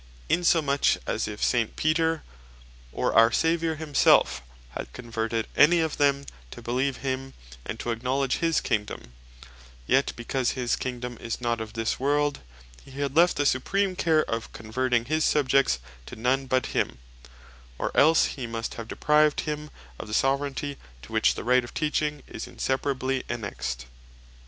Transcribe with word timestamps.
In 0.29 0.43
so 0.43 0.63
much, 0.63 0.97
as 1.05 1.27
if 1.27 1.43
St. 1.43 1.75
Peter, 1.75 2.23
or 2.91 3.13
our 3.13 3.31
Saviour 3.31 3.75
himself 3.75 4.41
had 4.71 4.91
converted 4.93 5.45
any 5.55 5.79
of 5.79 5.97
them 5.97 6.25
to 6.49 6.61
beleeve 6.63 6.97
him, 7.05 7.35
and 7.67 7.79
to 7.79 7.91
acknowledge 7.91 8.37
his 8.37 8.61
Kingdome; 8.61 9.13
yet 9.85 10.11
because 10.15 10.53
his 10.57 10.75
Kingdome 10.75 11.19
is 11.19 11.39
not 11.39 11.61
of 11.61 11.73
this 11.73 11.99
world, 11.99 12.39
he 12.83 12.89
had 12.89 13.15
left 13.15 13.37
the 13.37 13.45
supreme 13.45 13.95
care 13.95 14.23
of 14.25 14.51
converting 14.53 15.05
his 15.05 15.23
subjects 15.23 15.77
to 16.07 16.15
none 16.15 16.47
but 16.47 16.65
him; 16.73 16.97
or 17.77 17.95
else 17.95 18.25
hee 18.25 18.47
must 18.47 18.73
have 18.73 18.87
deprived 18.87 19.41
him 19.41 19.69
of 19.99 20.07
the 20.07 20.15
Soveraignty, 20.15 20.77
to 21.03 21.11
which 21.11 21.35
the 21.35 21.43
Right 21.43 21.63
of 21.63 21.75
Teaching 21.75 22.23
is 22.27 22.47
inseparably 22.47 23.23
annexed. 23.29 23.85